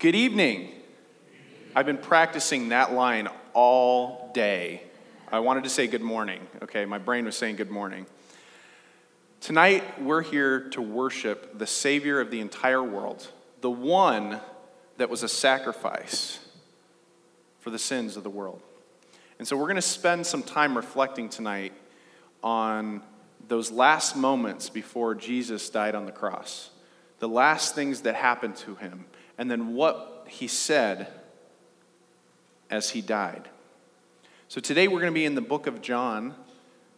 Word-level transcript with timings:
Good 0.00 0.14
evening. 0.14 0.70
I've 1.74 1.84
been 1.84 1.98
practicing 1.98 2.68
that 2.68 2.92
line 2.92 3.26
all 3.52 4.30
day. 4.32 4.84
I 5.32 5.40
wanted 5.40 5.64
to 5.64 5.70
say 5.70 5.88
good 5.88 6.02
morning. 6.02 6.46
Okay, 6.62 6.84
my 6.84 6.98
brain 6.98 7.24
was 7.24 7.34
saying 7.34 7.56
good 7.56 7.68
morning. 7.68 8.06
Tonight, 9.40 10.00
we're 10.00 10.22
here 10.22 10.68
to 10.70 10.80
worship 10.80 11.58
the 11.58 11.66
Savior 11.66 12.20
of 12.20 12.30
the 12.30 12.38
entire 12.38 12.80
world, 12.80 13.26
the 13.60 13.72
one 13.72 14.38
that 14.98 15.10
was 15.10 15.24
a 15.24 15.28
sacrifice 15.28 16.38
for 17.58 17.70
the 17.70 17.78
sins 17.78 18.16
of 18.16 18.22
the 18.22 18.30
world. 18.30 18.62
And 19.40 19.48
so, 19.48 19.56
we're 19.56 19.64
going 19.64 19.74
to 19.74 19.82
spend 19.82 20.24
some 20.24 20.44
time 20.44 20.76
reflecting 20.76 21.28
tonight 21.28 21.72
on 22.44 23.02
those 23.48 23.72
last 23.72 24.14
moments 24.14 24.70
before 24.70 25.16
Jesus 25.16 25.68
died 25.68 25.96
on 25.96 26.06
the 26.06 26.12
cross, 26.12 26.70
the 27.18 27.28
last 27.28 27.74
things 27.74 28.02
that 28.02 28.14
happened 28.14 28.54
to 28.58 28.76
him, 28.76 29.04
and 29.38 29.50
then 29.50 29.74
what 29.74 30.26
he 30.28 30.48
said 30.48 31.08
as 32.70 32.90
he 32.90 33.00
died. 33.00 33.48
So 34.48 34.60
today 34.60 34.88
we're 34.88 35.00
going 35.00 35.12
to 35.12 35.18
be 35.18 35.24
in 35.24 35.34
the 35.34 35.40
book 35.40 35.66
of 35.66 35.80
John. 35.80 36.34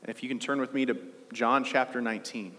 And 0.02 0.08
if 0.08 0.22
you 0.22 0.28
can 0.28 0.38
turn 0.38 0.60
with 0.60 0.72
me 0.72 0.86
to 0.86 0.96
John 1.32 1.64
chapter 1.64 2.00
19. 2.00 2.54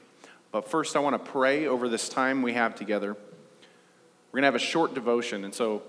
But 0.51 0.69
first, 0.69 0.95
I 0.95 0.99
want 0.99 1.23
to 1.23 1.31
pray 1.31 1.65
over 1.65 1.89
this 1.89 2.09
time 2.09 2.41
we 2.41 2.53
have 2.53 2.75
together. 2.75 3.13
We're 3.13 4.37
going 4.37 4.43
to 4.43 4.47
have 4.47 4.55
a 4.55 4.59
short 4.59 4.93
devotion, 4.93 5.43
and 5.43 5.53
so 5.53 5.81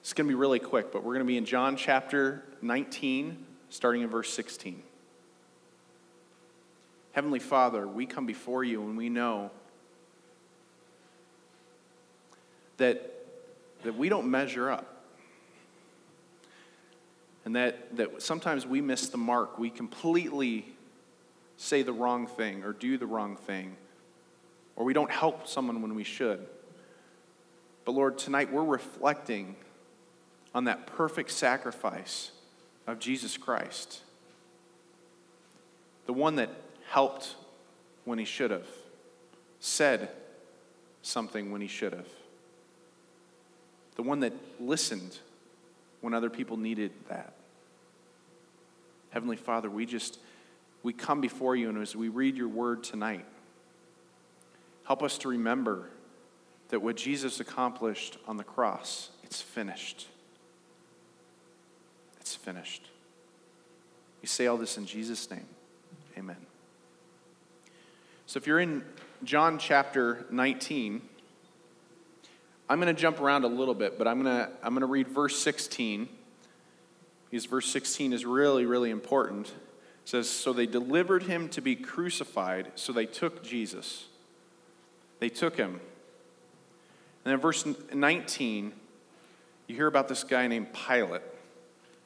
it's 0.00 0.12
going 0.12 0.26
to 0.26 0.28
be 0.28 0.34
really 0.34 0.58
quick, 0.58 0.92
but 0.92 1.02
we're 1.02 1.14
going 1.14 1.26
to 1.26 1.30
be 1.30 1.36
in 1.36 1.44
John 1.44 1.76
chapter 1.76 2.42
19, 2.60 3.44
starting 3.70 4.02
in 4.02 4.08
verse 4.08 4.32
16. 4.32 4.82
Heavenly 7.12 7.38
Father, 7.38 7.86
we 7.86 8.06
come 8.06 8.26
before 8.26 8.64
you 8.64 8.82
and 8.82 8.96
we 8.96 9.08
know 9.08 9.50
that, 12.78 13.21
that 13.82 13.96
we 13.96 14.08
don't 14.08 14.30
measure 14.30 14.70
up. 14.70 15.04
And 17.44 17.56
that, 17.56 17.96
that 17.96 18.22
sometimes 18.22 18.66
we 18.66 18.80
miss 18.80 19.08
the 19.08 19.18
mark. 19.18 19.58
We 19.58 19.70
completely 19.70 20.66
say 21.56 21.82
the 21.82 21.92
wrong 21.92 22.26
thing 22.26 22.64
or 22.64 22.72
do 22.72 22.96
the 22.98 23.06
wrong 23.06 23.36
thing, 23.36 23.76
or 24.76 24.84
we 24.84 24.92
don't 24.92 25.10
help 25.10 25.46
someone 25.46 25.82
when 25.82 25.94
we 25.94 26.04
should. 26.04 26.46
But 27.84 27.92
Lord, 27.92 28.18
tonight 28.18 28.52
we're 28.52 28.64
reflecting 28.64 29.56
on 30.54 30.64
that 30.64 30.86
perfect 30.86 31.30
sacrifice 31.30 32.30
of 32.86 32.98
Jesus 32.98 33.36
Christ, 33.36 34.02
the 36.06 36.12
one 36.12 36.36
that 36.36 36.50
helped 36.88 37.36
when 38.04 38.18
he 38.18 38.24
should 38.24 38.50
have, 38.50 38.66
said 39.60 40.10
something 41.02 41.52
when 41.52 41.60
he 41.60 41.68
should 41.68 41.92
have, 41.92 42.08
the 43.96 44.02
one 44.02 44.20
that 44.20 44.32
listened 44.60 45.18
when 46.00 46.14
other 46.14 46.30
people 46.30 46.56
needed 46.56 46.92
that. 47.08 47.34
Heavenly 49.10 49.36
Father, 49.36 49.70
we 49.70 49.86
just 49.86 50.18
we 50.82 50.92
come 50.92 51.20
before 51.20 51.54
you 51.54 51.68
and 51.68 51.78
as 51.78 51.94
we 51.94 52.08
read 52.08 52.36
your 52.36 52.48
word 52.48 52.82
tonight, 52.82 53.24
help 54.84 55.02
us 55.02 55.18
to 55.18 55.28
remember 55.28 55.90
that 56.70 56.80
what 56.80 56.96
Jesus 56.96 57.38
accomplished 57.38 58.16
on 58.26 58.36
the 58.36 58.44
cross, 58.44 59.10
it's 59.22 59.40
finished. 59.40 60.08
It's 62.20 62.34
finished. 62.34 62.88
We 64.22 64.28
say 64.28 64.46
all 64.46 64.56
this 64.56 64.78
in 64.78 64.86
Jesus' 64.86 65.30
name. 65.30 65.46
Amen. 66.16 66.36
So 68.26 68.38
if 68.38 68.46
you're 68.46 68.60
in 68.60 68.82
John 69.24 69.58
chapter 69.58 70.24
19, 70.30 71.02
I'm 72.72 72.80
going 72.80 72.94
to 72.94 72.98
jump 72.98 73.20
around 73.20 73.44
a 73.44 73.48
little 73.48 73.74
bit, 73.74 73.98
but 73.98 74.08
I'm 74.08 74.22
going 74.22 74.34
to, 74.34 74.50
I'm 74.62 74.70
going 74.70 74.80
to 74.80 74.86
read 74.86 75.06
verse 75.06 75.38
16 75.38 76.08
because 77.28 77.44
verse 77.44 77.68
16 77.68 78.14
is 78.14 78.24
really, 78.24 78.64
really 78.64 78.88
important. 78.88 79.48
It 79.48 79.52
says, 80.06 80.26
So 80.26 80.54
they 80.54 80.64
delivered 80.64 81.24
him 81.24 81.50
to 81.50 81.60
be 81.60 81.76
crucified, 81.76 82.72
so 82.74 82.94
they 82.94 83.04
took 83.04 83.44
Jesus. 83.44 84.06
They 85.20 85.28
took 85.28 85.58
him. 85.58 85.82
And 87.26 87.32
then 87.32 87.40
verse 87.40 87.66
19, 87.92 88.72
you 89.66 89.76
hear 89.76 89.86
about 89.86 90.08
this 90.08 90.24
guy 90.24 90.46
named 90.46 90.68
Pilate. 90.72 91.20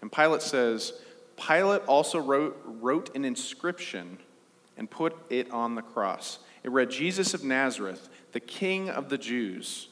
And 0.03 0.11
Pilate 0.11 0.43
says, 0.43 0.95
Pilate 1.37 1.83
also 1.83 2.19
wrote, 2.19 2.61
wrote 2.67 3.15
an 3.15 3.25
inscription 3.25 4.19
and 4.77 4.91
put 4.91 5.17
it 5.31 5.49
on 5.53 5.77
the 5.77 5.83
cross. 5.83 6.41
It 6.65 6.73
read, 6.73 6.91
Jesus 6.91 7.35
of 7.35 7.45
Nazareth, 7.45 8.09
the 8.33 8.41
King 8.41 8.91
of 8.91 9.11
the 9.11 9.19
Jews. 9.19 9.91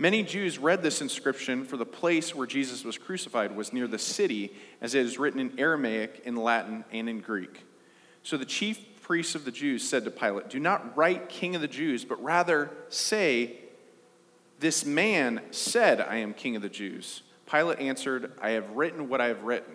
Many 0.00 0.22
Jews 0.22 0.58
read 0.58 0.82
this 0.82 1.02
inscription, 1.02 1.66
for 1.66 1.76
the 1.76 1.84
place 1.84 2.34
where 2.34 2.46
Jesus 2.46 2.84
was 2.86 2.96
crucified 2.96 3.54
was 3.54 3.74
near 3.74 3.86
the 3.86 3.98
city, 3.98 4.50
as 4.80 4.94
it 4.94 5.04
is 5.04 5.18
written 5.18 5.38
in 5.38 5.60
Aramaic, 5.60 6.22
in 6.24 6.36
Latin, 6.36 6.86
and 6.90 7.06
in 7.06 7.20
Greek. 7.20 7.66
So 8.22 8.38
the 8.38 8.46
chief 8.46 8.80
priests 9.02 9.34
of 9.34 9.44
the 9.44 9.50
Jews 9.50 9.86
said 9.86 10.04
to 10.04 10.10
Pilate, 10.10 10.48
Do 10.48 10.58
not 10.58 10.96
write 10.96 11.28
King 11.28 11.54
of 11.54 11.60
the 11.60 11.68
Jews, 11.68 12.06
but 12.06 12.22
rather 12.24 12.70
say, 12.88 13.58
This 14.58 14.86
man 14.86 15.42
said, 15.50 16.00
I 16.00 16.16
am 16.16 16.32
King 16.32 16.56
of 16.56 16.62
the 16.62 16.70
Jews. 16.70 17.20
Pilate 17.44 17.78
answered, 17.78 18.32
I 18.40 18.52
have 18.52 18.70
written 18.70 19.10
what 19.10 19.20
I 19.20 19.26
have 19.26 19.42
written. 19.42 19.74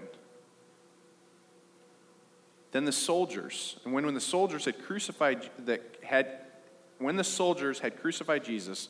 Then 2.71 2.85
the 2.85 2.91
soldiers, 2.91 3.77
and 3.85 3.93
when, 3.93 4.05
when 4.05 4.15
the 4.15 4.19
soldiers 4.19 4.65
had 4.65 4.83
crucified, 4.83 5.51
that 5.65 5.83
had, 6.01 6.39
when 6.97 7.15
the 7.15 7.23
soldiers 7.23 7.77
had 7.77 8.01
crucified 8.01 8.43
Jesus, 8.43 8.89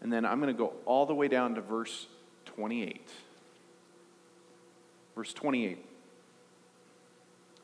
And 0.00 0.12
then 0.12 0.24
I'm 0.24 0.40
going 0.40 0.54
to 0.54 0.58
go 0.58 0.74
all 0.84 1.06
the 1.06 1.14
way 1.14 1.28
down 1.28 1.54
to 1.56 1.60
verse 1.60 2.06
28. 2.46 3.10
Verse 5.16 5.32
28. 5.32 5.84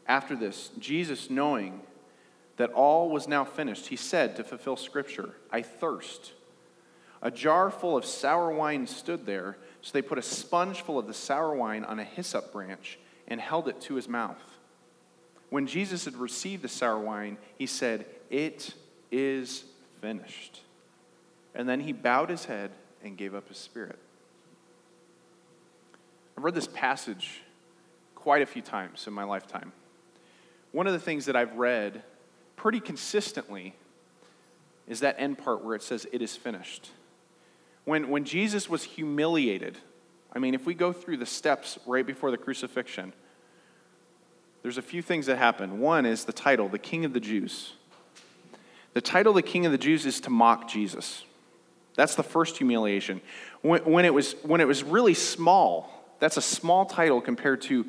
After 0.07 0.37
this, 0.37 0.71
Jesus, 0.79 1.31
knowing 1.31 1.81
that 2.57 2.73
all 2.73 3.11
was 3.11 3.27
now 3.27 3.45
finished, 3.45 3.87
he 3.89 3.97
said 3.97 4.37
to 4.37 4.45
fulfill 4.45 4.77
Scripture, 4.77 5.31
I 5.51 5.63
thirst. 5.63 6.33
A 7.23 7.31
jar 7.31 7.71
full 7.71 7.97
of 7.97 8.05
sour 8.05 8.51
wine 8.51 8.87
stood 8.87 9.25
there, 9.25 9.57
so 9.81 9.93
they 9.93 10.03
put 10.03 10.19
a 10.19 10.23
sponge 10.23 10.83
full 10.83 10.99
of 10.99 11.07
the 11.07 11.15
sour 11.15 11.55
wine 11.55 11.85
on 11.85 11.99
a 11.99 12.05
hyssop 12.05 12.53
branch 12.53 12.99
and 13.27 13.41
held 13.41 13.69
it 13.69 13.81
to 13.83 13.95
his 13.95 14.09
mouth. 14.09 14.43
When 15.51 15.67
Jesus 15.67 16.05
had 16.05 16.17
received 16.17 16.63
the 16.63 16.69
sour 16.69 16.99
wine, 16.99 17.39
he 17.57 17.67
said, 17.67 18.07
It 18.31 18.75
is 19.11 19.65
finished. 20.01 20.61
And 21.55 21.69
then 21.69 21.81
he 21.81 21.93
bowed 21.93 22.31
his 22.31 22.47
head 22.47 22.71
and 23.03 23.17
gave 23.17 23.35
up 23.35 23.49
his 23.49 23.59
spirit. 23.59 23.99
I've 26.37 26.45
read 26.45 26.55
this 26.55 26.69
passage 26.69 27.43
quite 28.15 28.43
a 28.43 28.47
few 28.47 28.63
times 28.63 29.07
in 29.07 29.13
my 29.13 29.25
lifetime. 29.25 29.73
One 30.73 30.87
of 30.87 30.93
the 30.93 30.99
things 30.99 31.27
that 31.27 31.37
I've 31.37 31.55
read 31.55 32.03
pretty 32.57 32.81
consistently 32.81 33.75
is 34.89 35.01
that 35.01 35.17
end 35.19 35.39
part 35.39 35.65
where 35.65 35.77
it 35.77 35.83
says, 35.83 36.07
It 36.13 36.23
is 36.23 36.37
finished. 36.37 36.91
When, 37.85 38.09
when 38.09 38.25
Jesus 38.25 38.69
was 38.69 38.83
humiliated, 38.83 39.79
I 40.33 40.39
mean, 40.39 40.55
if 40.55 40.67
we 40.67 40.75
go 40.75 40.93
through 40.93 41.19
the 41.19 41.27
steps 41.27 41.79
right 41.87 42.05
before 42.05 42.31
the 42.31 42.37
crucifixion, 42.37 43.13
there's 44.63 44.79
a 44.79 44.83
few 44.83 45.03
things 45.03 45.27
that 45.27 45.37
happen. 45.37 45.79
One 45.79 46.07
is 46.07 46.25
the 46.25 46.33
title, 46.33 46.69
the 46.69 46.79
King 46.79 47.05
of 47.05 47.13
the 47.13 47.21
Jews. 47.21 47.75
The 48.95 49.03
title, 49.03 49.35
the 49.35 49.43
King 49.43 49.67
of 49.67 49.73
the 49.73 49.79
Jews, 49.79 50.07
is 50.07 50.21
to 50.23 50.31
mock 50.31 50.69
Jesus. 50.69 51.25
That's 51.95 52.15
the 52.15 52.23
first 52.23 52.57
humiliation. 52.57 53.21
When, 53.63 53.85
when, 53.85 54.05
it 54.05 54.13
was, 54.13 54.35
when 54.43 54.61
it 54.61 54.67
was 54.67 54.83
really 54.83 55.15
small, 55.15 55.91
that's 56.19 56.37
a 56.37 56.43
small 56.43 56.87
title 56.87 57.21
compared 57.21 57.63
to 57.63 57.87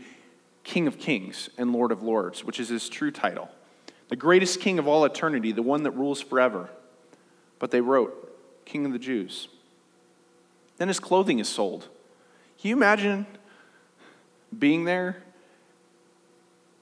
King 0.64 0.88
of 0.88 1.00
Kings 1.00 1.50
and 1.58 1.74
Lord 1.74 1.92
of 1.92 2.04
Lords, 2.04 2.44
which 2.44 2.60
is 2.60 2.70
his 2.70 2.90
true 2.90 3.12
title. 3.12 3.50
The 4.10 4.16
greatest 4.16 4.60
king 4.60 4.78
of 4.78 4.88
all 4.88 5.06
eternity, 5.06 5.52
the 5.52 5.64
one 5.64 5.84
that 5.84 5.92
rules 5.92 6.22
forever. 6.22 6.70
But 7.60 7.72
they 7.72 7.82
wrote, 7.82 8.22
King 8.66 8.86
of 8.86 8.92
the 8.92 9.00
Jews. 9.00 9.48
Then 10.78 10.88
his 10.88 11.00
clothing 11.00 11.40
is 11.40 11.48
sold. 11.48 11.88
Can 12.60 12.70
you 12.70 12.76
imagine 12.76 13.26
being 14.58 14.86
there 14.86 15.24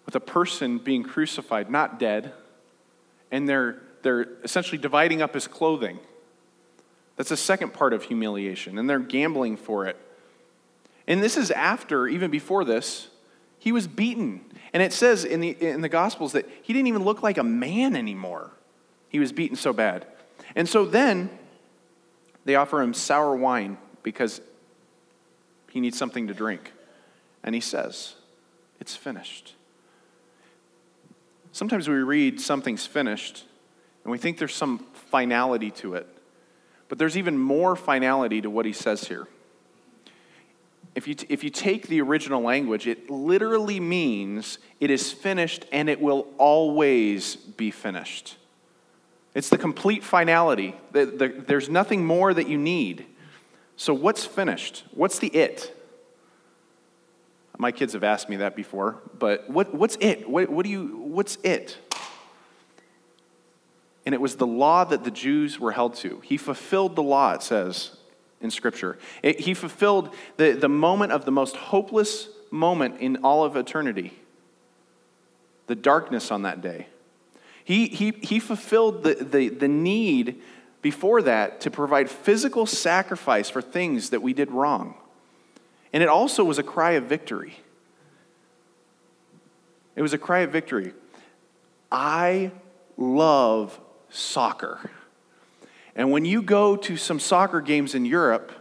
with 0.06 0.16
a 0.16 0.20
person 0.20 0.78
being 0.78 1.04
crucified, 1.04 1.70
not 1.70 2.00
dead, 2.00 2.34
and 3.32 3.48
they're, 3.48 3.82
they're 4.02 4.28
essentially 4.44 4.78
dividing 4.78 5.22
up 5.22 5.34
his 5.34 5.48
clothing? 5.48 6.00
That's 7.16 7.30
the 7.30 7.38
second 7.38 7.74
part 7.74 7.94
of 7.94 8.04
humiliation, 8.04 8.78
and 8.78 8.90
they're 8.90 9.00
gambling 9.00 9.58
for 9.58 9.86
it. 9.86 9.98
And 11.08 11.22
this 11.22 11.38
is 11.38 11.52
after, 11.52 12.08
even 12.08 12.32
before 12.32 12.64
this, 12.66 13.10
he 13.60 13.72
was 13.72 13.88
beaten. 13.88 14.44
And 14.74 14.82
it 14.82 14.94
says 14.94 15.24
in 15.24 15.40
the, 15.40 15.50
in 15.50 15.82
the 15.82 15.90
Gospels 15.90 16.32
that 16.34 16.50
he 16.64 16.74
didn't 16.74 16.88
even 16.88 17.04
look 17.04 17.22
like 17.22 17.38
a 17.38 17.44
man 17.44 17.96
anymore. 17.96 18.52
He 19.10 19.20
was 19.20 19.32
beaten 19.32 19.56
so 19.56 19.74
bad. 19.74 20.08
And 20.56 20.68
so 20.68 20.86
then 20.86 21.30
they 22.46 22.56
offer 22.56 22.82
him 22.82 22.94
sour 22.94 23.36
wine 23.36 23.78
because 24.02 24.42
he 25.70 25.80
needs 25.80 25.98
something 25.98 26.28
to 26.28 26.34
drink. 26.34 26.74
And 27.44 27.54
he 27.54 27.62
says, 27.62 28.16
It's 28.80 28.96
finished. 28.96 29.56
Sometimes 31.52 31.88
we 31.88 31.96
read 31.96 32.42
something's 32.42 32.86
finished 32.86 33.46
and 34.04 34.12
we 34.12 34.18
think 34.18 34.40
there's 34.40 34.56
some 34.56 34.80
finality 35.10 35.72
to 35.72 35.94
it. 35.94 36.08
But 36.90 36.98
there's 36.98 37.18
even 37.18 37.38
more 37.38 37.76
finality 37.76 38.42
to 38.42 38.50
what 38.50 38.66
he 38.66 38.74
says 38.74 39.08
here. 39.08 39.28
If 40.96 41.08
you, 41.08 41.16
t- 41.16 41.26
if 41.30 41.44
you 41.44 41.50
take 41.50 41.88
the 41.88 42.02
original 42.02 42.42
language, 42.42 42.86
it 42.86 43.10
literally 43.10 43.80
means 43.80 44.60
it 44.80 44.92
is 44.92 45.12
finished 45.12 45.66
and 45.72 45.90
it 45.90 46.00
will 46.00 46.28
always 46.38 47.36
be 47.36 47.72
finished. 47.72 48.38
It's 49.34 49.50
the 49.50 49.58
complete 49.58 50.04
finality. 50.04 50.76
The, 50.92 51.06
the, 51.06 51.28
there's 51.48 51.70
nothing 51.70 52.06
more 52.06 52.34
that 52.34 52.48
you 52.48 52.58
need. 52.58 53.06
So, 53.76 53.94
what's 53.94 54.26
finished? 54.26 54.84
What's 54.92 55.18
the 55.18 55.30
it? 55.30 55.76
My 57.58 57.72
kids 57.72 57.94
have 57.94 58.04
asked 58.04 58.30
me 58.30 58.38
that 58.38 58.56
before, 58.56 58.98
but 59.18 59.50
what, 59.50 59.74
what's 59.74 59.98
it? 60.00 60.30
What, 60.30 60.50
what 60.50 60.64
do 60.64 60.72
you, 60.72 60.98
what's 60.98 61.38
it? 61.44 61.78
And 64.06 64.14
it 64.14 64.22
was 64.22 64.36
the 64.36 64.48
law 64.48 64.84
that 64.84 65.04
the 65.04 65.12
Jews 65.12 65.60
were 65.60 65.72
held 65.72 65.96
to. 65.96 66.20
He 66.24 66.38
fulfilled 66.38 66.96
the 66.96 67.04
law, 67.04 67.34
it 67.34 67.44
says 67.44 67.96
in 68.42 68.52
Scripture. 68.52 68.98
It, 69.22 69.40
he 69.40 69.54
fulfilled 69.54 70.14
the, 70.38 70.52
the 70.52 70.70
moment 70.70 71.12
of 71.14 71.26
the 71.26 71.32
most 71.32 71.56
hopeless 71.56 72.28
moment 72.52 73.00
in 73.00 73.18
all 73.24 73.44
of 73.44 73.56
eternity 73.56 74.14
the 75.68 75.76
darkness 75.76 76.32
on 76.32 76.42
that 76.44 76.62
day. 76.62 76.88
He, 77.64 77.88
he, 77.88 78.12
he 78.22 78.40
fulfilled 78.40 79.04
the, 79.04 79.16
the, 79.16 79.50
the 79.50 79.68
need 79.68 80.42
before 80.82 81.22
that 81.22 81.62
to 81.62 81.72
provide 81.72 82.10
physical 82.10 82.66
sacrifice 82.66 83.50
for 83.50 83.62
things 83.62 84.10
that 84.10 84.22
we 84.22 84.34
did 84.34 84.52
wrong. 84.52 84.96
And 85.94 86.04
it 86.04 86.10
also 86.10 86.44
was 86.44 86.60
a 86.60 86.64
cry 86.64 86.92
of 86.92 87.06
victory. 87.06 87.56
It 89.96 90.02
was 90.02 90.14
a 90.14 90.18
cry 90.18 90.40
of 90.40 90.52
victory. 90.52 90.94
I 91.92 92.52
love 92.98 93.80
soccer. 94.14 94.92
And 95.96 96.12
when 96.12 96.26
you 96.26 96.42
go 96.42 96.76
to 96.76 96.98
some 96.98 97.20
soccer 97.20 97.62
games 97.62 97.96
in 97.96 98.06
Europe, 98.06 98.52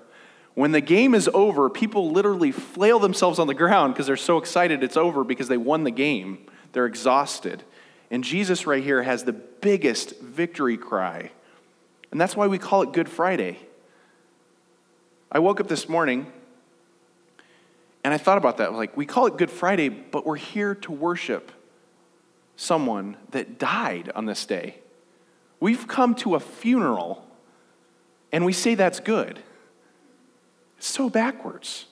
when 0.55 0.73
the 0.73 0.81
game 0.81 1.15
is 1.15 1.31
over, 1.33 1.71
people 1.71 2.11
literally 2.11 2.53
flail 2.53 2.99
themselves 2.99 3.39
on 3.39 3.47
the 3.47 3.55
ground 3.55 3.95
because 3.95 4.07
they're 4.07 4.17
so 4.17 4.39
excited 4.39 4.83
it's 4.83 4.97
over 4.97 5.25
because 5.25 5.49
they 5.49 5.57
won 5.57 5.85
the 5.85 5.91
game. 5.91 6.47
They're 6.73 6.87
exhausted. 6.87 7.63
And 8.11 8.23
Jesus, 8.23 8.67
right 8.67 8.83
here, 8.83 9.03
has 9.03 9.25
the 9.25 9.33
biggest 9.33 10.21
victory 10.21 10.77
cry. 10.77 11.31
And 12.11 12.21
that's 12.21 12.37
why 12.37 12.47
we 12.47 12.59
call 12.59 12.83
it 12.83 12.93
Good 12.93 13.09
Friday. 13.09 13.59
I 15.31 15.39
woke 15.39 15.61
up 15.61 15.69
this 15.69 15.89
morning 15.89 16.31
and 18.05 18.13
I 18.13 18.19
thought 18.19 18.37
about 18.37 18.59
that. 18.59 18.75
Like, 18.75 18.95
we 18.97 19.07
call 19.07 19.27
it 19.27 19.39
Good 19.39 19.51
Friday, 19.51 19.89
but 19.89 20.27
we're 20.27 20.37
here 20.37 20.75
to 20.75 20.93
worship 20.93 21.53
someone 22.57 23.17
that 23.31 23.59
died 23.59 24.13
on 24.15 24.27
this 24.27 24.45
day. 24.45 24.82
We've 25.63 25.87
come 25.87 26.17
to 26.17 26.35
a 26.35 26.41
funeral 26.41 27.25
and 28.33 28.45
we 28.45 28.53
say 28.53 28.75
that's 28.75 28.99
good. 28.99 29.39
It's 30.77 30.89
so 30.89 31.09
backwards. 31.09 31.87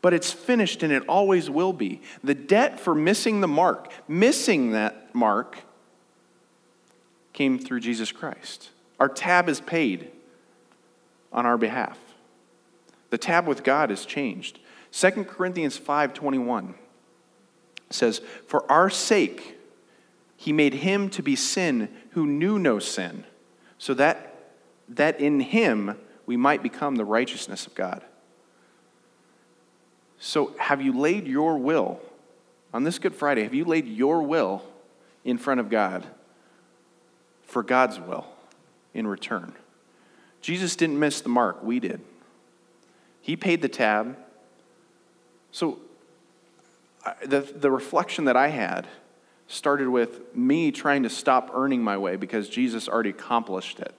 But 0.00 0.14
it's 0.14 0.32
finished 0.32 0.82
and 0.82 0.90
it 0.90 1.02
always 1.06 1.50
will 1.50 1.74
be. 1.74 2.00
The 2.24 2.32
debt 2.32 2.80
for 2.80 2.94
missing 2.94 3.42
the 3.42 3.48
mark, 3.48 3.92
missing 4.08 4.70
that 4.70 5.14
mark, 5.14 5.58
came 7.34 7.58
through 7.58 7.80
Jesus 7.80 8.12
Christ. 8.12 8.70
Our 8.98 9.10
tab 9.10 9.50
is 9.50 9.60
paid 9.60 10.10
on 11.30 11.44
our 11.44 11.58
behalf. 11.58 11.98
The 13.10 13.18
tab 13.18 13.46
with 13.46 13.62
God 13.62 13.90
is 13.90 14.06
changed. 14.06 14.58
2 14.90 15.28
Corinthians 15.28 15.76
5:21 15.76 16.74
says, 17.90 18.22
"For 18.46 18.64
our 18.72 18.88
sake 18.88 19.55
he 20.36 20.52
made 20.52 20.74
him 20.74 21.08
to 21.10 21.22
be 21.22 21.34
sin 21.34 21.88
who 22.10 22.26
knew 22.26 22.58
no 22.58 22.78
sin, 22.78 23.24
so 23.78 23.94
that, 23.94 24.52
that 24.88 25.20
in 25.20 25.40
him 25.40 25.98
we 26.26 26.36
might 26.36 26.62
become 26.62 26.96
the 26.96 27.04
righteousness 27.04 27.66
of 27.66 27.74
God. 27.74 28.04
So, 30.18 30.54
have 30.58 30.80
you 30.80 30.92
laid 30.98 31.26
your 31.26 31.58
will 31.58 32.00
on 32.72 32.84
this 32.84 32.98
Good 32.98 33.14
Friday? 33.14 33.42
Have 33.42 33.54
you 33.54 33.64
laid 33.64 33.86
your 33.86 34.22
will 34.22 34.62
in 35.24 35.38
front 35.38 35.60
of 35.60 35.68
God 35.68 36.06
for 37.44 37.62
God's 37.62 38.00
will 38.00 38.26
in 38.94 39.06
return? 39.06 39.52
Jesus 40.40 40.76
didn't 40.76 40.98
miss 40.98 41.20
the 41.20 41.28
mark, 41.28 41.62
we 41.62 41.80
did. 41.80 42.00
He 43.20 43.36
paid 43.36 43.62
the 43.62 43.68
tab. 43.68 44.16
So, 45.52 45.78
the, 47.24 47.40
the 47.40 47.70
reflection 47.70 48.24
that 48.24 48.36
I 48.36 48.48
had 48.48 48.86
started 49.48 49.88
with 49.88 50.34
me 50.34 50.72
trying 50.72 51.02
to 51.04 51.10
stop 51.10 51.50
earning 51.54 51.82
my 51.82 51.96
way 51.96 52.16
because 52.16 52.48
Jesus 52.48 52.88
already 52.88 53.10
accomplished 53.10 53.78
it. 53.78 53.94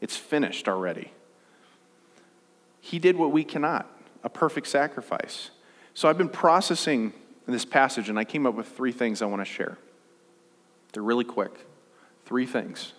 It's 0.00 0.16
finished 0.16 0.68
already. 0.68 1.12
He 2.80 2.98
did 2.98 3.16
what 3.16 3.32
we 3.32 3.44
cannot 3.44 3.88
a 4.24 4.28
perfect 4.28 4.68
sacrifice. 4.68 5.50
So 5.94 6.08
I've 6.08 6.18
been 6.18 6.28
processing 6.28 7.12
this 7.46 7.64
passage 7.64 8.08
and 8.08 8.18
I 8.18 8.24
came 8.24 8.46
up 8.46 8.54
with 8.54 8.68
three 8.68 8.92
things 8.92 9.20
I 9.20 9.26
want 9.26 9.40
to 9.40 9.44
share. 9.44 9.78
They're 10.92 11.02
really 11.02 11.24
quick. 11.24 11.52
Three 12.24 12.46
things. 12.46 12.92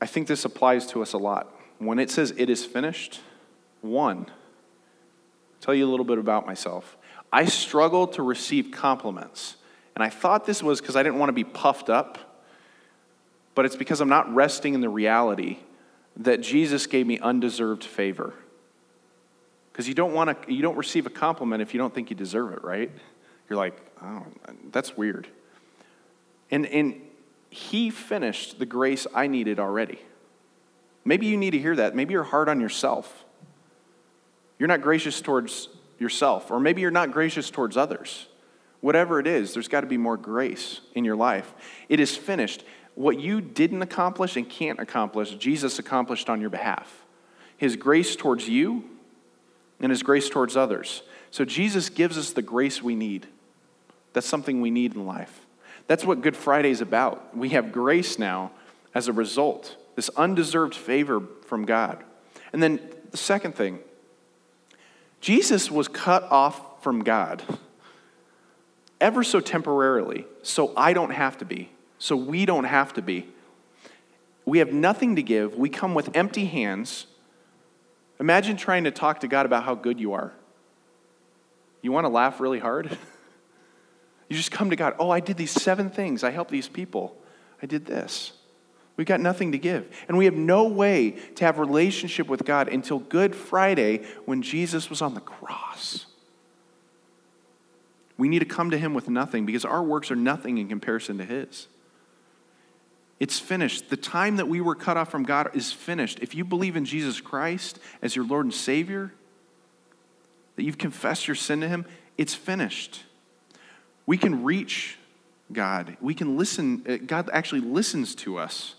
I 0.00 0.06
think 0.06 0.28
this 0.28 0.44
applies 0.44 0.86
to 0.88 1.02
us 1.02 1.12
a 1.12 1.18
lot. 1.18 1.54
When 1.78 1.98
it 1.98 2.10
says 2.10 2.32
it 2.36 2.48
is 2.48 2.64
finished, 2.64 3.20
one, 3.80 4.26
I'll 4.28 5.60
tell 5.60 5.74
you 5.74 5.86
a 5.86 5.90
little 5.90 6.06
bit 6.06 6.18
about 6.18 6.46
myself. 6.46 6.96
I 7.32 7.46
struggle 7.46 8.06
to 8.08 8.22
receive 8.22 8.70
compliments. 8.70 9.56
And 9.94 10.02
I 10.02 10.08
thought 10.08 10.46
this 10.46 10.62
was 10.62 10.80
because 10.80 10.96
I 10.96 11.02
didn't 11.02 11.18
want 11.18 11.28
to 11.28 11.34
be 11.34 11.44
puffed 11.44 11.90
up, 11.90 12.18
but 13.54 13.64
it's 13.64 13.76
because 13.76 14.00
I'm 14.00 14.08
not 14.08 14.32
resting 14.34 14.74
in 14.74 14.80
the 14.80 14.88
reality 14.88 15.58
that 16.16 16.40
Jesus 16.40 16.86
gave 16.86 17.06
me 17.06 17.18
undeserved 17.18 17.84
favor. 17.84 18.34
Because 19.72 19.88
you 19.88 19.94
don't 19.94 20.12
want 20.12 20.42
to, 20.42 20.52
you 20.52 20.62
don't 20.62 20.76
receive 20.76 21.06
a 21.06 21.10
compliment 21.10 21.62
if 21.62 21.74
you 21.74 21.78
don't 21.78 21.94
think 21.94 22.10
you 22.10 22.16
deserve 22.16 22.52
it, 22.52 22.62
right? 22.62 22.90
You're 23.48 23.58
like, 23.58 23.78
oh, 24.02 24.26
that's 24.70 24.96
weird. 24.96 25.28
And, 26.50 26.66
and 26.66 27.00
he 27.50 27.90
finished 27.90 28.58
the 28.58 28.66
grace 28.66 29.06
I 29.14 29.26
needed 29.26 29.58
already. 29.58 29.98
Maybe 31.04 31.26
you 31.26 31.36
need 31.36 31.50
to 31.52 31.58
hear 31.58 31.76
that. 31.76 31.94
Maybe 31.94 32.12
you're 32.12 32.22
hard 32.22 32.48
on 32.48 32.60
yourself. 32.60 33.24
You're 34.58 34.68
not 34.68 34.82
gracious 34.82 35.20
towards 35.20 35.68
yourself, 35.98 36.50
or 36.50 36.60
maybe 36.60 36.80
you're 36.80 36.90
not 36.90 37.10
gracious 37.10 37.50
towards 37.50 37.76
others. 37.76 38.26
Whatever 38.82 39.20
it 39.20 39.28
is, 39.28 39.54
there's 39.54 39.68
got 39.68 39.82
to 39.82 39.86
be 39.86 39.96
more 39.96 40.16
grace 40.16 40.80
in 40.94 41.04
your 41.04 41.14
life. 41.16 41.54
It 41.88 42.00
is 42.00 42.16
finished. 42.16 42.64
What 42.96 43.18
you 43.18 43.40
didn't 43.40 43.80
accomplish 43.80 44.36
and 44.36 44.46
can't 44.46 44.80
accomplish, 44.80 45.30
Jesus 45.36 45.78
accomplished 45.78 46.28
on 46.28 46.40
your 46.40 46.50
behalf. 46.50 47.04
His 47.56 47.76
grace 47.76 48.16
towards 48.16 48.48
you 48.48 48.84
and 49.80 49.90
his 49.90 50.02
grace 50.02 50.28
towards 50.28 50.56
others. 50.56 51.02
So 51.30 51.44
Jesus 51.44 51.90
gives 51.90 52.18
us 52.18 52.32
the 52.32 52.42
grace 52.42 52.82
we 52.82 52.96
need. 52.96 53.28
That's 54.14 54.26
something 54.26 54.60
we 54.60 54.72
need 54.72 54.96
in 54.96 55.06
life. 55.06 55.46
That's 55.86 56.04
what 56.04 56.20
Good 56.20 56.36
Friday 56.36 56.70
is 56.70 56.80
about. 56.80 57.36
We 57.36 57.50
have 57.50 57.70
grace 57.70 58.18
now 58.18 58.50
as 58.96 59.06
a 59.06 59.12
result, 59.12 59.76
this 59.94 60.10
undeserved 60.16 60.74
favor 60.74 61.22
from 61.46 61.66
God. 61.66 62.02
And 62.52 62.60
then 62.60 62.80
the 63.12 63.16
second 63.16 63.54
thing, 63.54 63.78
Jesus 65.20 65.70
was 65.70 65.86
cut 65.86 66.24
off 66.24 66.82
from 66.82 67.04
God 67.04 67.44
ever 69.02 69.22
so 69.22 69.40
temporarily, 69.40 70.24
so 70.42 70.72
I 70.76 70.94
don't 70.94 71.10
have 71.10 71.36
to 71.38 71.44
be, 71.44 71.70
so 71.98 72.16
we 72.16 72.46
don't 72.46 72.64
have 72.64 72.94
to 72.94 73.02
be. 73.02 73.28
We 74.46 74.58
have 74.58 74.72
nothing 74.72 75.16
to 75.16 75.22
give. 75.22 75.54
We 75.56 75.68
come 75.68 75.94
with 75.94 76.16
empty 76.16 76.46
hands. 76.46 77.06
Imagine 78.18 78.56
trying 78.56 78.84
to 78.84 78.90
talk 78.90 79.20
to 79.20 79.28
God 79.28 79.44
about 79.44 79.64
how 79.64 79.74
good 79.74 80.00
you 80.00 80.14
are. 80.14 80.32
You 81.82 81.92
want 81.92 82.04
to 82.04 82.08
laugh 82.08 82.40
really 82.40 82.60
hard? 82.60 82.96
You 84.28 84.38
just 84.38 84.50
come 84.50 84.70
to 84.70 84.76
God. 84.76 84.94
Oh, 84.98 85.10
I 85.10 85.20
did 85.20 85.36
these 85.36 85.50
seven 85.50 85.90
things. 85.90 86.24
I 86.24 86.30
helped 86.30 86.50
these 86.50 86.66
people. 86.66 87.14
I 87.62 87.66
did 87.66 87.84
this. 87.84 88.32
We've 88.96 89.06
got 89.06 89.20
nothing 89.20 89.52
to 89.52 89.58
give. 89.58 89.94
And 90.08 90.16
we 90.16 90.24
have 90.24 90.32
no 90.32 90.68
way 90.68 91.10
to 91.34 91.44
have 91.44 91.58
relationship 91.58 92.28
with 92.28 92.42
God 92.46 92.68
until 92.68 92.98
Good 92.98 93.36
Friday 93.36 94.06
when 94.24 94.40
Jesus 94.40 94.88
was 94.88 95.02
on 95.02 95.12
the 95.12 95.20
cross. 95.20 96.06
We 98.18 98.28
need 98.28 98.40
to 98.40 98.44
come 98.44 98.70
to 98.70 98.78
Him 98.78 98.94
with 98.94 99.08
nothing 99.08 99.46
because 99.46 99.64
our 99.64 99.82
works 99.82 100.10
are 100.10 100.16
nothing 100.16 100.58
in 100.58 100.68
comparison 100.68 101.18
to 101.18 101.24
His. 101.24 101.68
It's 103.18 103.38
finished. 103.38 103.88
The 103.88 103.96
time 103.96 104.36
that 104.36 104.48
we 104.48 104.60
were 104.60 104.74
cut 104.74 104.96
off 104.96 105.10
from 105.10 105.22
God 105.22 105.50
is 105.54 105.72
finished. 105.72 106.18
If 106.20 106.34
you 106.34 106.44
believe 106.44 106.76
in 106.76 106.84
Jesus 106.84 107.20
Christ 107.20 107.78
as 108.02 108.16
your 108.16 108.26
Lord 108.26 108.46
and 108.46 108.54
Savior, 108.54 109.12
that 110.56 110.64
you've 110.64 110.78
confessed 110.78 111.28
your 111.28 111.34
sin 111.36 111.60
to 111.60 111.68
Him, 111.68 111.86
it's 112.18 112.34
finished. 112.34 113.04
We 114.06 114.18
can 114.18 114.42
reach 114.42 114.98
God. 115.52 115.96
We 116.00 116.14
can 116.14 116.36
listen. 116.36 116.82
uh, 116.88 116.96
God 117.06 117.30
actually 117.32 117.60
listens 117.60 118.14
to 118.16 118.38
us. 118.38 118.74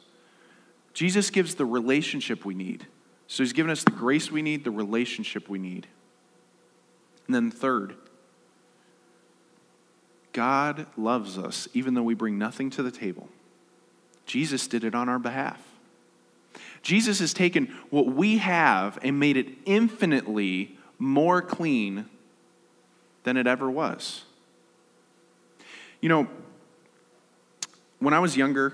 Jesus 0.93 1.29
gives 1.29 1.55
the 1.55 1.65
relationship 1.65 2.45
we 2.45 2.53
need. 2.53 2.85
So 3.27 3.43
He's 3.43 3.53
given 3.53 3.71
us 3.71 3.83
the 3.83 3.91
grace 3.91 4.29
we 4.29 4.41
need, 4.41 4.63
the 4.63 4.71
relationship 4.71 5.49
we 5.49 5.57
need. 5.57 5.87
And 7.27 7.35
then, 7.35 7.49
third, 7.49 7.95
God 10.33 10.87
loves 10.97 11.37
us 11.37 11.67
even 11.73 11.93
though 11.93 12.03
we 12.03 12.15
bring 12.15 12.37
nothing 12.37 12.69
to 12.71 12.83
the 12.83 12.91
table. 12.91 13.29
Jesus 14.25 14.67
did 14.67 14.83
it 14.83 14.95
on 14.95 15.07
our 15.07 15.19
behalf. 15.19 15.61
Jesus 16.81 17.19
has 17.19 17.33
taken 17.33 17.73
what 17.89 18.07
we 18.07 18.39
have 18.39 18.99
and 19.01 19.19
made 19.19 19.37
it 19.37 19.47
infinitely 19.65 20.77
more 20.99 21.41
clean 21.41 22.05
than 23.23 23.37
it 23.37 23.47
ever 23.47 23.69
was. 23.69 24.23
You 26.01 26.09
know, 26.09 26.27
when 27.99 28.13
I 28.13 28.19
was 28.19 28.35
younger, 28.35 28.73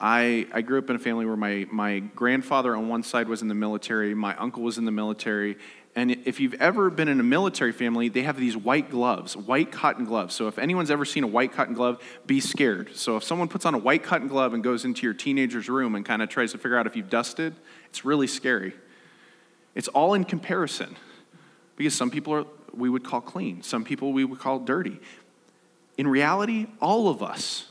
I, 0.00 0.48
I 0.52 0.62
grew 0.62 0.78
up 0.78 0.90
in 0.90 0.96
a 0.96 0.98
family 0.98 1.24
where 1.24 1.36
my, 1.36 1.66
my 1.70 2.00
grandfather 2.00 2.74
on 2.74 2.88
one 2.88 3.04
side 3.04 3.28
was 3.28 3.42
in 3.42 3.48
the 3.48 3.54
military, 3.54 4.12
my 4.14 4.34
uncle 4.36 4.64
was 4.64 4.76
in 4.76 4.84
the 4.84 4.90
military, 4.90 5.56
and 5.94 6.10
if 6.10 6.40
you've 6.40 6.54
ever 6.54 6.88
been 6.88 7.08
in 7.08 7.20
a 7.20 7.24
military 7.24 7.72
family, 7.72 8.08
they 8.08 8.22
have 8.22 8.38
these 8.38 8.56
white 8.56 8.90
gloves, 8.90 9.36
white 9.36 9.70
cotton 9.70 10.06
gloves. 10.06 10.34
So 10.34 10.48
if 10.48 10.58
anyone's 10.58 10.90
ever 10.90 11.04
seen 11.04 11.22
a 11.22 11.26
white 11.26 11.52
cotton 11.52 11.74
glove, 11.74 12.02
be 12.26 12.40
scared. 12.40 12.96
So 12.96 13.16
if 13.18 13.24
someone 13.24 13.48
puts 13.48 13.66
on 13.66 13.74
a 13.74 13.78
white 13.78 14.02
cotton 14.02 14.26
glove 14.26 14.54
and 14.54 14.64
goes 14.64 14.86
into 14.86 15.02
your 15.06 15.12
teenager's 15.12 15.68
room 15.68 15.94
and 15.94 16.04
kind 16.04 16.22
of 16.22 16.30
tries 16.30 16.52
to 16.52 16.58
figure 16.58 16.78
out 16.78 16.86
if 16.86 16.96
you've 16.96 17.10
dusted, 17.10 17.54
it's 17.90 18.06
really 18.06 18.26
scary. 18.26 18.72
It's 19.74 19.88
all 19.88 20.14
in 20.14 20.24
comparison 20.24 20.96
because 21.76 21.94
some 21.94 22.10
people 22.10 22.32
are 22.34 22.46
we 22.74 22.88
would 22.88 23.04
call 23.04 23.20
clean, 23.20 23.62
some 23.62 23.84
people 23.84 24.14
we 24.14 24.24
would 24.24 24.38
call 24.38 24.58
dirty. 24.58 24.98
In 25.98 26.08
reality, 26.08 26.68
all 26.80 27.08
of 27.08 27.22
us 27.22 27.66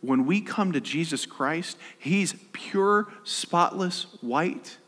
when 0.00 0.26
we 0.26 0.40
come 0.40 0.72
to 0.72 0.80
Jesus 0.80 1.26
Christ, 1.26 1.76
he's 1.98 2.34
pure, 2.52 3.08
spotless 3.24 4.06
white. 4.20 4.78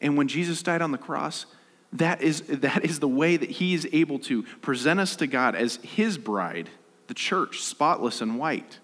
And 0.00 0.16
when 0.16 0.28
Jesus 0.28 0.62
died 0.62 0.80
on 0.80 0.92
the 0.92 0.98
cross, 0.98 1.46
that 1.94 2.22
is, 2.22 2.42
that 2.42 2.84
is 2.84 3.00
the 3.00 3.08
way 3.08 3.36
that 3.36 3.50
he 3.50 3.74
is 3.74 3.88
able 3.92 4.18
to 4.20 4.44
present 4.62 5.00
us 5.00 5.16
to 5.16 5.26
God 5.26 5.54
as 5.54 5.76
his 5.76 6.18
bride, 6.18 6.70
the 7.08 7.14
church, 7.14 7.60
spotless 7.60 8.20
and 8.20 8.38
white. 8.38 8.78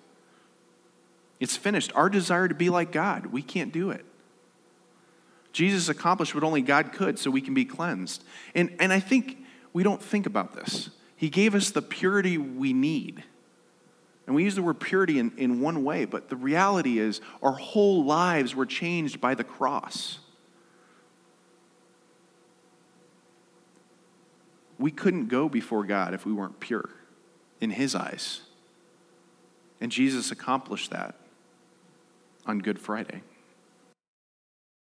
It's 1.39 1.57
finished. 1.57 1.93
Our 1.95 2.09
desire 2.09 2.49
to 2.49 2.55
be 2.55 2.71
like 2.71 2.91
God, 2.91 3.27
we 3.27 3.43
can't 3.43 3.73
do 3.73 3.91
it. 3.91 4.05
Jesus 5.53 5.89
accomplished 5.89 6.35
what 6.35 6.45
only 6.45 6.63
God 6.63 6.93
could 6.93 7.19
so 7.19 7.31
we 7.31 7.41
can 7.41 7.55
be 7.55 7.65
cleansed. 7.65 8.25
And, 8.55 8.75
and 8.79 8.93
I 8.93 9.01
think 9.01 9.39
we 9.73 9.83
don't 9.83 10.03
think 10.03 10.27
about 10.27 10.55
this. 10.55 10.91
He 11.17 11.31
gave 11.31 11.55
us 11.55 11.71
the 11.71 11.83
purity 11.83 12.37
we 12.37 12.73
need. 12.73 13.23
And 14.27 14.35
we 14.35 14.45
use 14.45 14.57
the 14.57 14.63
word 14.63 14.81
purity 14.81 15.19
in, 15.19 15.33
in 15.37 15.61
one 15.61 15.85
way, 15.85 16.05
but 16.05 16.29
the 16.29 16.37
reality 16.37 16.99
is 16.99 17.21
our 17.43 17.53
whole 17.53 18.05
lives 18.05 18.55
were 18.55 18.67
changed 18.67 19.21
by 19.21 19.35
the 19.35 19.45
cross. 19.45 20.19
We 24.79 24.91
couldn't 24.91 25.29
go 25.29 25.49
before 25.49 25.85
God 25.85 26.15
if 26.15 26.27
we 26.27 26.33
weren't 26.33 26.61
pure 26.61 26.91
in 27.61 27.71
His 27.71 27.95
eyes. 27.95 28.43
And 29.81 29.91
Jesus 29.93 30.31
accomplished 30.31 30.91
that 30.91 31.15
on 32.47 32.59
Good 32.61 32.79
Friday. 32.79 33.23